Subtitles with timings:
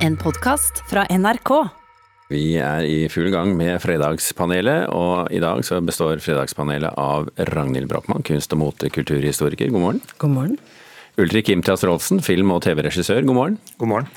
[0.00, 1.50] En podkast fra NRK.
[2.30, 7.90] Vi er i full gang med Fredagspanelet, og i dag så består Fredagspanelet av Ragnhild
[7.90, 9.72] Brochmann, kunst- og motekulturhistoriker.
[9.74, 10.00] God morgen.
[10.22, 10.58] God morgen.
[11.20, 13.24] Ulrik Imtias Rolfsen, film- og TV-regissør.
[13.26, 13.58] God morgen.
[13.78, 14.08] God morgen.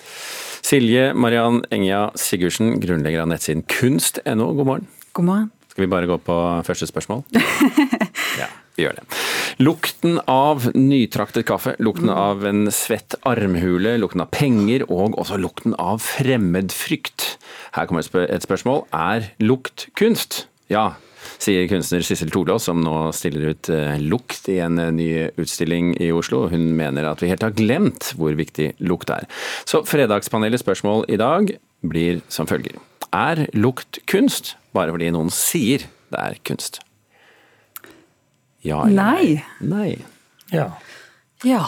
[0.63, 4.51] Silje Mariann Engia Sigurdsen, grunnlegger av nettsiden kunst.no.
[4.53, 4.87] God morgen.
[5.13, 5.51] God morgen.
[5.73, 6.37] Skal vi bare gå på
[6.67, 7.25] første spørsmål?
[8.33, 8.47] Ja,
[8.77, 9.05] vi gjør det.
[9.61, 15.77] Lukten av nytraktet kaffe, lukten av en svett armhule, lukten av penger og også lukten
[15.81, 17.33] av fremmedfrykt.
[17.77, 18.85] Her kommer et spørsmål.
[18.93, 20.45] Er lukt kunst?
[20.71, 20.93] Ja,
[21.43, 25.09] sier kunstner Sissel Tolås, som nå stiller ut eh, lukt i en eh, ny
[25.41, 26.47] utstilling i Oslo.
[26.51, 29.27] Hun mener at vi helt har glemt hvor viktig lukt er.
[29.69, 32.79] Så Fredagspanelets spørsmål i dag blir som følger.
[33.13, 36.81] Er lukt kunst bare fordi noen sier det er kunst?
[38.63, 39.43] Ja eller Nei.
[39.59, 39.91] Nei.
[40.53, 40.71] Ja.
[41.43, 41.65] Ja.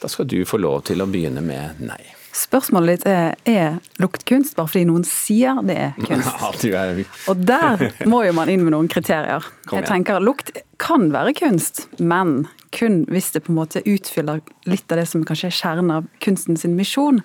[0.00, 2.00] Da skal du få lov til å begynne med nei.
[2.30, 6.64] Spørsmålet ditt er er lukt kunst bare fordi noen sier det er kunst.
[6.70, 9.44] Ja, er Og der må jo man inn med noen kriterier.
[9.72, 14.92] Jeg tenker Lukt kan være kunst, men kun hvis det på en måte utfyller litt
[14.92, 17.18] av det som kanskje er kjernen av kunsten sin misjon.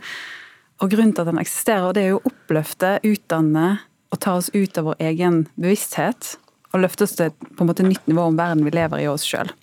[0.82, 3.68] Og grunnen til at den eksisterer, det er jo å oppløfte, utdanne
[4.12, 6.36] og ta oss ut av vår egen bevissthet.
[6.76, 9.24] Og løfte oss til på en måte nytt nivå om verden vi lever i oss
[9.24, 9.54] sjøl.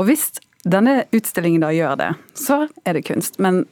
[0.00, 0.32] Og hvis
[0.66, 3.38] denne utstillingen da gjør det, så er det kunst.
[3.38, 3.62] Men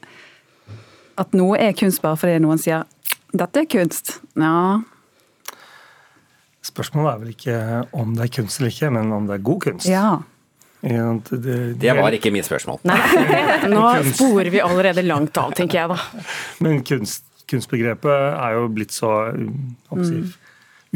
[1.19, 2.87] at noe er kunst bare fordi noen sier
[3.35, 4.79] 'dette er kunst', ja
[6.65, 7.57] Spørsmålet er vel ikke
[7.95, 9.87] om det er kunst eller ikke, men om det er god kunst.
[9.87, 10.19] Ja.
[10.81, 12.79] Ja, Det, det, Det var ikke mitt spørsmål.
[12.87, 12.99] Nei,
[13.73, 15.97] nå sporer vi allerede langt av, tenker jeg da.
[16.63, 20.21] Men kunst, kunstbegrepet er jo blitt så um, si,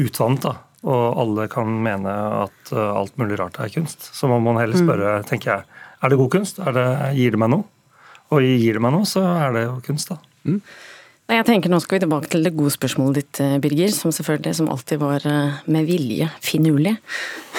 [0.04, 0.54] utvannet, da.
[0.84, 2.12] Og alle kan mene
[2.44, 4.10] at uh, alt mulig rart er kunst.
[4.12, 6.60] Så må man heller spørre, tenker jeg, er det god kunst?
[6.60, 7.64] Er det, gir det meg noe?
[8.34, 10.18] Og gir det meg noe, så er det jo kunst, da.
[11.24, 14.12] Nei, jeg tenker Nå skal vi tilbake til det gode spørsmålet ditt, eh, Birger, som
[14.12, 16.96] selvfølgelig som alltid var eh, med vilje finurlig.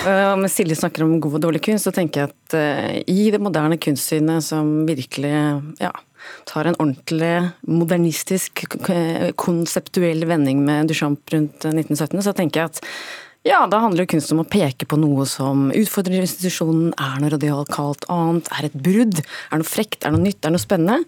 [0.05, 3.31] Eh, Om Silje snakker om god og dårlig kunst, så tenker jeg at eh, i
[3.33, 5.31] det moderne kunstsynet som virkelig
[5.81, 5.89] ja,
[6.49, 8.65] tar en ordentlig modernistisk,
[9.39, 12.83] konseptuell vending med Duchamp rundt eh, 1917, så tenker jeg at
[13.45, 17.29] ja, da handler jo kunst om å peke på noe som utfordrer institusjonen, er noe
[17.35, 21.03] radikalt annet, er et brudd, er noe frekt, er noe nytt, er noe spennende.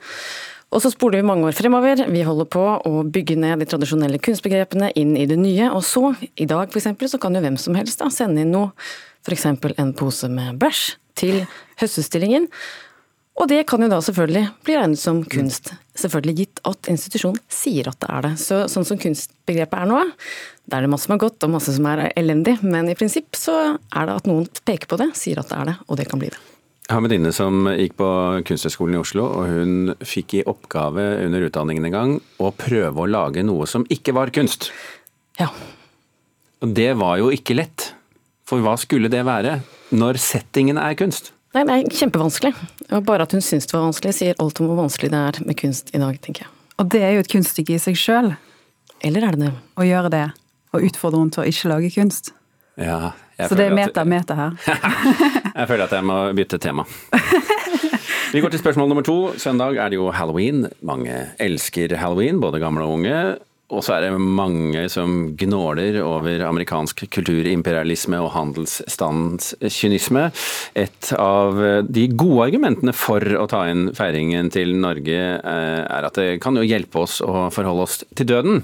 [0.69, 2.03] Og så spoler vi mange år fremover.
[2.11, 5.71] Vi holder på å bygge ned de tradisjonelle kunstbegrepene inn i det nye.
[5.71, 8.73] Og så, i dag f.eks., så kan jo hvem som helst da sende inn noe,
[9.25, 9.47] f.eks.
[9.47, 10.83] en pose med bæsj,
[11.17, 11.39] til
[11.81, 12.45] høstutstillingen.
[13.37, 15.69] Og det kan jo da selvfølgelig bli regnet som kunst.
[15.97, 18.33] Selvfølgelig gitt at institusjonen sier at det er det.
[18.41, 19.99] Så sånn som kunstbegrepet er nå,
[20.65, 23.37] da er det masse som er godt og masse som er elendig, men i prinsipp
[23.37, 26.07] så er det at noen peker på det, sier at det er det, og det
[26.09, 26.41] kan bli det.
[26.87, 28.09] Jeg har en venninne som gikk på
[28.47, 33.09] Kunsthøgskolen i Oslo, og hun fikk i oppgave under utdanningen en gang å prøve å
[33.11, 34.71] lage noe som ikke var kunst.
[35.37, 35.51] Ja.
[36.63, 37.91] Og det var jo ikke lett.
[38.47, 39.59] For hva skulle det være
[39.99, 41.33] når settingen er kunst?
[41.57, 42.51] Nei, det er kjempevanskelig.
[42.93, 45.39] Og bare at hun syns det var vanskelig, sier alt om hvor vanskelig det er
[45.47, 46.51] med kunst i dag, tenker jeg.
[46.77, 48.35] Og det er jo et kunststykke i seg sjøl,
[49.05, 49.53] Eller er det det?
[49.77, 50.25] å gjøre det.
[50.73, 52.31] Og utfordre henne til å ikke lage kunst.
[52.77, 54.51] Ja, jeg Så det er meta, at- meta-meta her.
[55.57, 56.83] Jeg føler at jeg må bytte tema.
[58.33, 59.15] Vi går til spørsmål nummer to.
[59.41, 60.67] Søndag er det jo halloween.
[60.85, 63.15] Mange elsker halloween, både gamle og unge.
[63.67, 70.29] Og så er det mange som gnåler over amerikansk kulturimperialisme og handelsstandens kynisme.
[70.71, 76.15] Et av de gode argumentene for å ta inn feiringen til Norge eh, er at
[76.15, 78.63] det kan jo hjelpe oss å forholde oss til døden.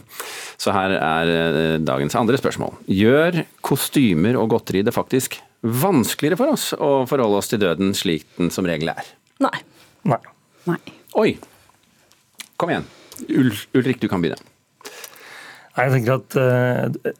[0.56, 2.80] Så her er eh, dagens andre spørsmål.
[2.88, 8.24] Gjør kostymer og godteri det faktisk vanskeligere for oss å forholde oss til døden slik
[8.40, 9.12] den som regel er?
[9.44, 9.58] Nei.
[10.08, 10.24] Nei.
[10.72, 10.80] Nei.
[11.20, 11.30] Oi!
[12.56, 12.88] Kom igjen.
[13.28, 14.53] Ul Ulrik, du kan begynne.
[15.73, 17.13] Jeg tenker at eh,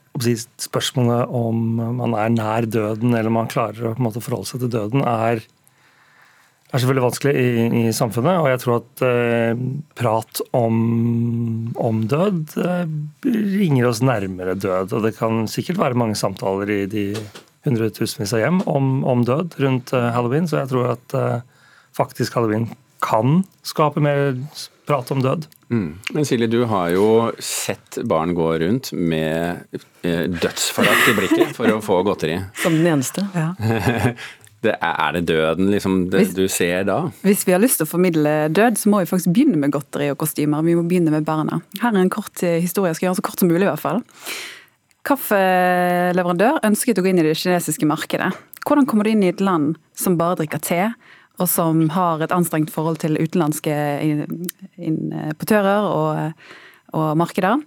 [0.62, 1.62] Spørsmålet om
[1.98, 5.42] man er nær døden, eller man klarer å måte forholde seg til døden, er,
[6.70, 8.44] er selvfølgelig vanskelig i, i samfunnet.
[8.44, 9.64] Og jeg tror at eh,
[9.98, 10.78] prat om,
[11.82, 12.94] om død eh,
[13.64, 14.94] ringer oss nærmere død.
[14.94, 17.08] Og det kan sikkert være mange samtaler i de
[17.66, 21.66] hundretusenvis av hjem om, om død rundt eh, halloween, så jeg tror at eh,
[21.96, 22.70] faktisk halloween
[23.04, 24.36] kan skape mer
[24.86, 25.48] prat om død.
[25.72, 25.88] Mm.
[26.14, 27.08] Men Silje, du har jo
[27.40, 29.64] sett barn gå rundt med
[30.04, 32.38] eh, dødsforakt i blikket for å få godteri.
[32.62, 33.26] Som den eneste.
[33.36, 33.52] Ja.
[34.64, 37.10] Det, er det døden liksom, det, Hvis- du ser da?
[37.20, 40.08] Hvis vi har lyst til å formidle død, så må vi faktisk begynne med godteri
[40.14, 40.64] og kostymer.
[40.64, 41.58] Vi må begynne med barna.
[41.82, 42.94] Her er en kort eh, historie.
[42.94, 44.00] Jeg skal gjøre den så kort som mulig, i hvert fall.
[45.04, 48.32] Kaffeleverandør ønsket å gå inn i det kinesiske markedet.
[48.64, 50.80] Hvordan kommer du inn i et land som bare drikker te,
[51.42, 53.74] og som har et anstrengt forhold til utenlandske
[54.78, 56.44] importører og,
[56.94, 57.64] og markeder?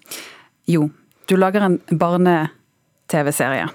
[0.71, 0.89] Jo,
[1.27, 3.67] du lager en barne-TV-serie.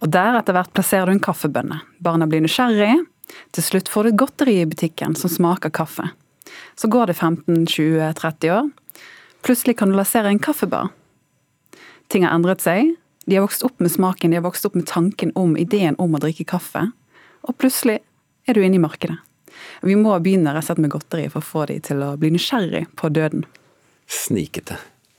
[0.00, 1.82] Og der etter hvert plasserer du en kaffebønne.
[2.00, 2.94] Barna blir nysgjerrig.
[3.52, 6.08] Til slutt får du godteri i butikken som smaker kaffe.
[6.78, 8.70] Så går det 15-20-30 år.
[9.44, 10.88] Plutselig kan du lansere en kaffebar.
[12.08, 12.94] Ting har endret seg.
[13.28, 16.14] De har vokst opp med smaken, de har vokst opp med tanken om ideen om
[16.16, 16.86] å drikke kaffe.
[17.44, 17.98] Og plutselig
[18.48, 19.18] er du inne i markedet.
[19.86, 22.32] Vi må begynne rett og slett med godteri for å få de til å bli
[22.34, 23.44] nysgjerrig på døden.
[24.08, 24.78] Snikete.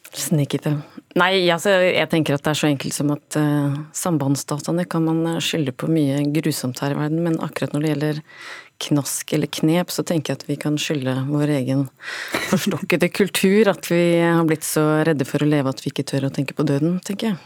[0.09, 0.73] Snikete.
[1.19, 5.21] Nei, altså, jeg tenker at det er så enkelt som at uh, sambandsdataene kan man
[5.35, 8.21] eh, skylde på mye grusomt her i verden, men akkurat når det gjelder
[8.79, 11.85] knask eller knep, så tenker jeg at vi kan skylde vår egen
[12.49, 13.69] forstokkede kultur.
[13.69, 16.57] At vi har blitt så redde for å leve at vi ikke tør å tenke
[16.57, 17.41] på døden, tenker jeg.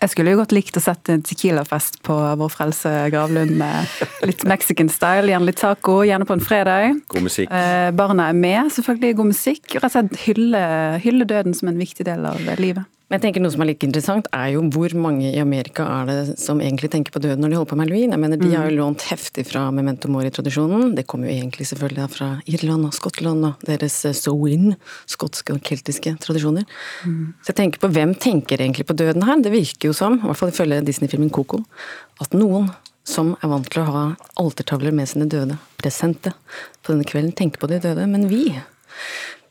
[0.00, 3.90] Jeg skulle jo godt likt å sette en Tequila-fest på Vår Frelse gravlund med
[4.28, 7.02] litt mexican style, gjerne litt taco, gjerne på en fredag.
[7.12, 7.52] God musikk.
[7.52, 9.66] Eh, barna er med, selvfølgelig god musikk.
[9.76, 10.62] Rett og slett hylle,
[11.04, 12.88] hylle døden som en viktig del av livet.
[13.10, 16.04] Men jeg tenker Noe som er litt interessant, er jo hvor mange i Amerika er
[16.06, 18.12] det som egentlig tenker på døden når de holder på med halloween.
[18.14, 20.92] Jeg mener, De har jo lånt heftig fra Memento Mori-tradisjonen.
[20.94, 24.76] Det kommer jo egentlig selvfølgelig fra Irland og Skottland og deres eh, Sowin,
[25.10, 26.68] skotske og keltiske tradisjoner.
[27.02, 27.32] Mm.
[27.42, 29.42] Så jeg tenker på hvem tenker egentlig på døden her?
[29.42, 31.64] Det virker jo som, i hvert fall ifølge Disney-filmen Coco,
[32.22, 32.70] at noen
[33.10, 34.04] som er vant til å ha
[34.38, 36.30] altertavler med sine døde presente
[36.84, 38.06] på denne kvelden, tenker på de døde.
[38.06, 38.52] Men vi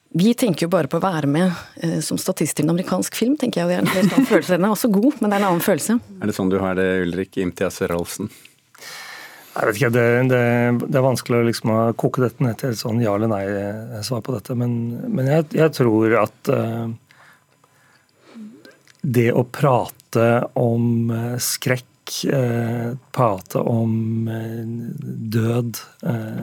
[0.09, 1.51] vi tenker jo bare på å være med
[1.85, 3.69] eh, som statist i en amerikansk film, tenker jeg.
[3.69, 4.55] Det er en helt annen følelse.
[4.57, 5.97] Den er også god, men det er en annen følelse.
[6.17, 8.31] Er det sånn du har det, Ulrik Imtias Rolfsen?
[9.59, 10.41] Jeg vet ikke, det, det,
[10.85, 14.33] det, er vanskelig å liksom koke dette ned til et sånn ja eller nei-svar på
[14.33, 14.55] dette.
[14.57, 14.73] Men,
[15.11, 16.87] men jeg, jeg, tror at uh,
[19.01, 21.85] det å prate om uh, skrekk,
[22.31, 23.93] uh, prate om
[25.37, 25.81] død,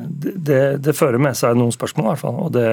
[0.07, 2.43] det, det, fører med seg noen spørsmål, i hvert fall.
[2.45, 2.69] Og det,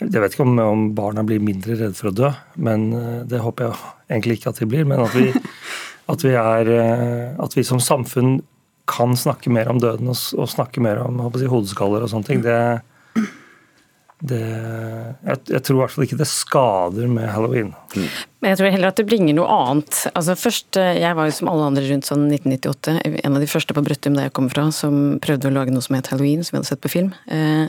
[0.00, 3.42] jeg vet ikke om, om, barna blir mindre redde for å dø, men eh, det
[3.44, 4.86] håper jeg egentlig ikke at de blir.
[4.88, 5.28] Men at vi,
[6.12, 8.38] at vi, er, eh, at vi som samfunn
[8.90, 12.40] kan snakke mer om døden og, og snakke mer om si, hodeskaller og sånne ting,
[12.42, 12.56] det,
[14.24, 17.70] det jeg, jeg, tror i hvert fall ikke det skader med halloween.
[18.40, 20.02] Men jeg tror heller at det bringer noe annet.
[20.14, 23.52] Altså først, eh, Jeg var jo som alle andre rundt sånn 1998 en av de
[23.52, 26.42] første på Brøttum der jeg kommer fra, som prøvde å lage noe som het halloween,
[26.42, 27.12] som vi hadde sett på film.
[27.28, 27.68] Eh,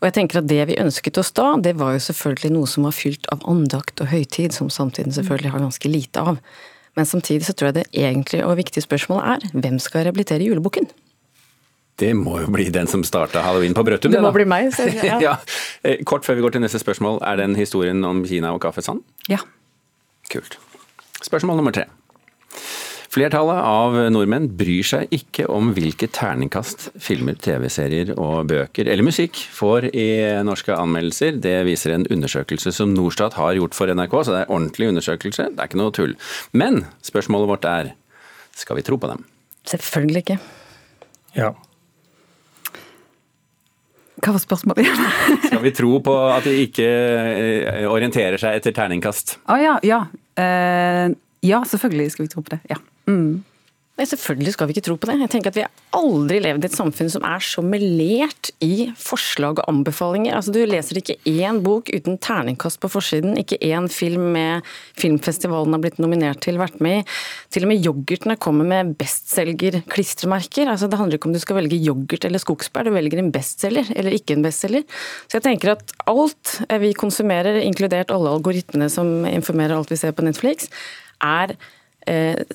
[0.00, 2.86] og jeg tenker at Det vi ønsket oss da, det var jo selvfølgelig noe som
[2.88, 6.40] var fylt av andakt og høytid, som samtiden selvfølgelig har ganske lite av.
[6.96, 10.88] Men samtidig så tror jeg det egentlige og viktige spørsmålet er hvem skal rehabilitere julebukken?
[12.00, 14.12] Det må jo bli den som starta halloween på Brøttum.
[14.12, 14.72] Det må bli meg.
[14.72, 15.20] Så, ja.
[15.26, 15.36] ja.
[15.84, 18.80] Eh, kort før vi går til neste spørsmål, er den historien om Kina og kaffe
[18.84, 19.04] sann?
[19.28, 19.42] Ja.
[20.32, 20.56] Kult.
[21.20, 21.90] Spørsmål nummer tre.
[23.10, 29.40] Flertallet av nordmenn bryr seg ikke om hvilket terningkast filmer, TV-serier og bøker eller musikk
[29.50, 30.10] får i
[30.46, 31.40] norske anmeldelser.
[31.42, 35.48] Det viser en undersøkelse som Norstat har gjort for NRK, så det er ordentlig undersøkelse.
[35.50, 36.14] Det er ikke noe tull.
[36.54, 37.90] Men spørsmålet vårt er
[38.54, 39.24] skal vi tro på dem?
[39.66, 40.36] Selvfølgelig ikke.
[41.34, 41.50] Ja.
[44.20, 45.02] Hva var spørsmålet igjen?
[45.48, 49.38] Skal vi tro på at de ikke eh, orienterer seg etter terningkast?
[49.48, 50.00] Å ah, ja, ja.
[50.36, 52.60] Uh, ja, selvfølgelig skal vi tro på det.
[52.68, 52.76] Ja.
[53.10, 53.40] Mm.
[54.00, 55.18] Nei, Selvfølgelig skal vi ikke tro på det.
[55.20, 58.86] Jeg tenker at Vi har aldri levd i et samfunn som er så melert i
[58.96, 60.38] forslag og anbefalinger.
[60.38, 64.64] Altså, Du leser ikke én bok uten terningkast på forsiden, ikke én film med
[64.96, 67.04] filmfestivalen har blitt nominert til, vært med i.
[67.52, 70.70] Til og med yoghurtene kommer med bestselger-klistremerker.
[70.72, 73.90] Altså, det handler ikke om du skal velge yoghurt eller skogsbær, du velger en bestselger
[73.96, 74.86] eller ikke en bestselger.
[75.28, 80.16] Så jeg tenker at alt vi konsumerer, inkludert alle algoritmene som informerer alt vi ser
[80.16, 80.72] på Netflix,
[81.20, 81.52] er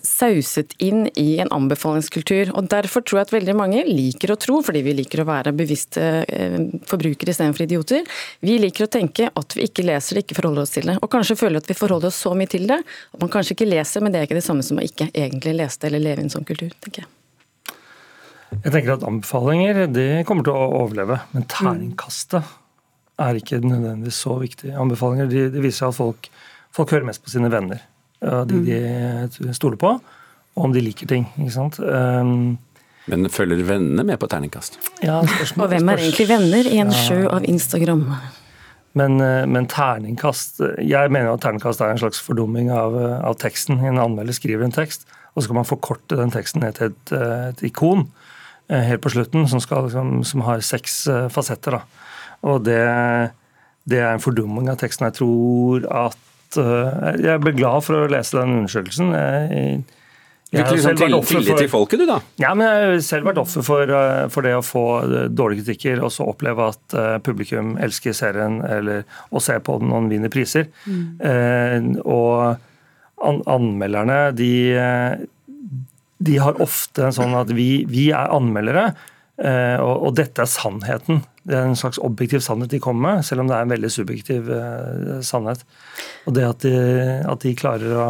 [0.02, 2.52] sauset inn i en anbefalingskultur.
[2.58, 5.54] Og Derfor tror jeg at veldig mange liker å tro, fordi vi liker å være
[5.56, 6.58] bevisste eh,
[6.90, 8.04] forbrukere istedenfor idioter,
[8.46, 10.98] vi liker å tenke at vi ikke leser det, ikke forholder oss til det.
[11.02, 13.70] Og kanskje føler at vi forholder oss så mye til det at man kanskje ikke
[13.70, 16.24] leser, men det er ikke det samme som å ikke egentlig lese det eller leve
[16.24, 17.12] i en sånn kultur, tenker jeg.
[18.56, 22.54] Jeg tenker at Anbefalinger det kommer til å overleve, men terningkastet
[23.22, 24.72] er ikke nødvendigvis så viktig.
[24.80, 26.30] Anbefalinger de, de viser at folk,
[26.76, 27.84] folk hører mest på sine venner
[28.50, 28.62] de
[29.38, 29.96] de stoler på,
[30.56, 31.28] og om de liker ting.
[31.38, 31.80] ikke sant?
[31.80, 32.56] Um,
[33.12, 34.80] men følger vennene med på terningkast?
[35.04, 37.04] Ja, spørsmål, og hvem er egentlig venner i en ja.
[37.06, 38.08] sjø av Instagram?
[38.96, 43.82] Men, eh, men, terningkast Jeg mener at terningkast er en slags fordumming av, av teksten.
[43.84, 45.06] En anmelder skriver en tekst,
[45.36, 47.16] og så kan man forkorte den teksten ned til et,
[47.52, 48.08] et ikon
[48.72, 51.78] eh, helt på slutten, som, skal, som, som har seks eh, fasetter.
[51.78, 52.08] Da.
[52.48, 52.82] Og det,
[53.86, 55.10] det er en fordumming av teksten.
[55.12, 56.22] Jeg tror at
[56.62, 59.12] Eh, jeg ble glad for å lese den undersøkelsen.
[59.16, 59.84] Jeg,
[60.52, 62.20] Du Jeg har liksom selv vært offer for- til folket, du da?
[62.38, 65.66] Ja, men Jeg har selv vært offer for, eh, for det å få eh, dårlige
[65.66, 70.04] kritikker, og så oppleve at eh, publikum elsker serien eller å se på den og
[70.06, 70.68] den vinner priser.
[70.88, 72.00] Mm.
[72.06, 72.58] og
[73.26, 75.16] an anmelderne, de, eh,
[76.22, 78.94] de har ofte en sånn at vi, vi er anmeldere, eh,
[79.84, 81.24] og, og dette er sannheten.
[81.46, 83.92] Det er en slags objektiv sannhet de kommer med, selv om det er en veldig
[83.92, 85.62] subjektiv eh, sannhet.
[86.26, 86.76] Og det at de,
[87.30, 88.10] at de klarer å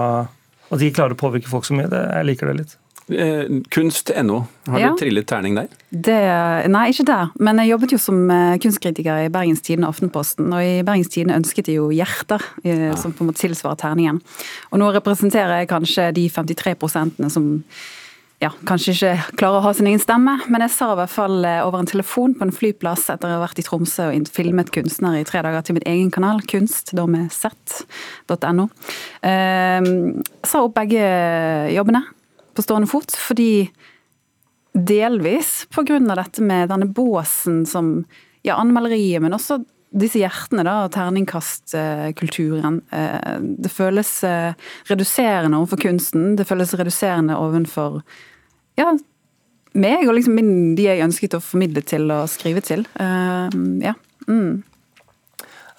[0.74, 2.72] at de klarer å påvirke folk så mye, det, jeg liker det litt.
[3.13, 4.88] Eh, Kunst.no, har Ja.
[4.89, 5.67] du trillet terning der?
[5.94, 6.15] Det,
[6.74, 7.27] nei, ikke der.
[7.38, 10.48] Men jeg jobbet jo som eh, kunstkritiker i Bergens Tidende og Aftenposten.
[10.50, 14.17] Og i Bergens Tidende ønsket de jo hjerter, eh, som på en måte tilsvarer terningen.
[14.74, 17.51] Og nå representerer jeg kanskje de 53 prosentene som
[18.43, 21.45] ja, kanskje ikke klarer å ha sin egen stemme, men jeg sa i hvert fall
[21.47, 24.73] eh, over en telefon på en flyplass etter å ha vært i Tromsø og filmet
[24.75, 28.67] kunstnere i tre dager til min egen kanal, kunst, da med z.no.
[29.23, 29.89] Eh,
[30.43, 31.05] sa opp begge
[31.75, 32.03] jobbene
[32.55, 33.69] på stående fot, fordi
[34.75, 38.01] delvis av dette med denne båsen som
[38.43, 39.61] ja, anmelderiet, men også
[39.95, 42.81] disse hjertene, da, og terningkastkulturen.
[42.91, 44.53] Eh, Det føles eh,
[44.89, 46.35] reduserende overfor kunsten.
[46.35, 48.01] Det føles reduserende overfor
[48.77, 48.91] ja,
[49.75, 52.87] meg og liksom min, de jeg ønsket å formidle til og skrive til.
[52.99, 53.49] Eh,
[53.83, 53.95] Ja.
[54.27, 54.63] Mm.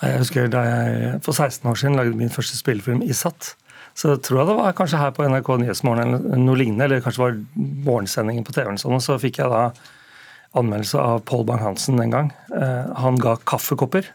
[0.03, 3.33] Jeg husker da jeg for 16 år siden lagde min første spillefilm i Så
[3.95, 7.17] Så tror jeg det var kanskje her på NRK Nyhetsmorgen eller noe lignende, eller kanskje
[7.17, 7.39] det var
[7.87, 9.73] morgensendingen på TV-en sånn, og så fikk jeg da
[10.57, 12.33] anmeldelse av Paul Bang-Hansen den gang.
[12.55, 14.09] Eh, han ga kaffekopper.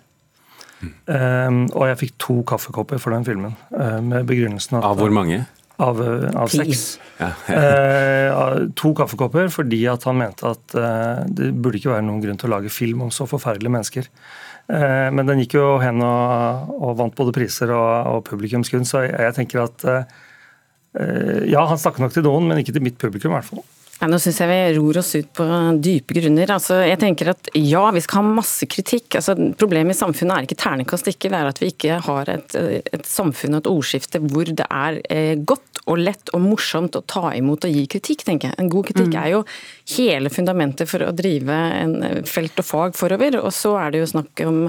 [0.81, 5.13] Eh, og jeg fikk to kaffekopper for den filmen, eh, med begrunnelsen at Av hvor
[5.13, 5.43] mange?
[5.81, 5.97] Av,
[6.37, 6.99] av seks.
[7.21, 7.31] Ja.
[7.51, 12.39] Eh, to kaffekopper fordi at han mente at eh, det burde ikke være noen grunn
[12.39, 14.07] til å lage film om så forferdelige mennesker.
[14.73, 19.03] Eh, men den gikk jo hen og, og vant både priser og, og publikumskunst, så
[19.05, 19.87] jeg, jeg tenker at
[20.91, 23.61] ja, han snakker nok til noen, men ikke til mitt publikum i hvert fall.
[24.01, 25.45] Nei, nå syns jeg vi ror oss ut på
[25.77, 26.49] dype grunner.
[26.55, 29.19] Altså, jeg tenker at ja, vi skal ha masse kritikk.
[29.19, 32.55] Altså, problemet i samfunnet er ikke ternekast ikke, det er at vi ikke har et,
[32.57, 37.03] et samfunn og et ordskifte hvor det er eh, godt og lett og morsomt å
[37.05, 38.57] ta imot og gi kritikk, tenker jeg.
[38.61, 39.43] En god kritikk er jo
[39.95, 43.37] hele fundamentet for å drive en felt og fag forover.
[43.41, 44.59] Og så er det jo snakk om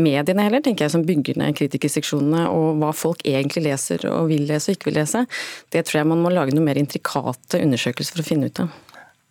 [0.00, 4.48] mediene heller, tenker jeg, som bygger ned kritikerseksjonene og hva folk egentlig leser og vil
[4.48, 5.24] lese og ikke vil lese.
[5.72, 8.77] Det tror jeg man må lage noe mer intrikate undersøkelser for å finne ut av.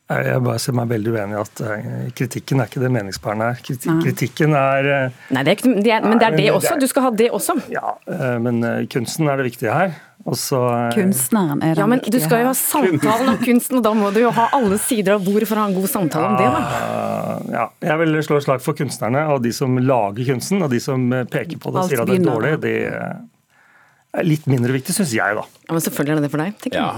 [0.08, 3.48] Jeg jeg bare ser meg veldig uenig i at eh, kritikken er ikke det meningsbærende
[3.52, 3.58] er.
[4.06, 6.78] Kritikken er eh, Nei, det er ikke, det er, men det er det også.
[6.80, 7.58] Du skal ha det også.
[7.74, 9.98] Ja, eh, men kunsten er det viktige her.
[10.28, 10.60] Også,
[10.92, 14.10] Kunstneren er den Ja, men Du skal jo ha samtalen om kunsten, og da må
[14.16, 16.48] du jo ha alle sider av bordet for å ha en god samtale om det.
[16.56, 17.38] da.
[17.54, 20.82] Ja, jeg vil slå et slag for kunstnerne og de som lager kunsten, og de
[20.84, 22.56] som peker på det og sier at det er dårlig.
[22.64, 25.44] Det er litt mindre viktig, syns jeg, da.
[25.68, 26.60] Ja, men Selvfølgelig er det det for deg.
[26.64, 26.92] tenker Ja.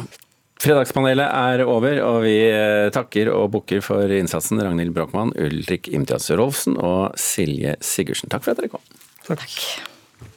[0.59, 6.27] Fredagspanelet er over, og vi eh, takker og bukker for innsatsen Ragnhild Brochmann, Ulrik Imtias
[6.35, 8.31] Rolfsen og Silje Sigurdsen.
[8.33, 8.83] Takk for at dere kom.
[9.29, 9.55] Takk.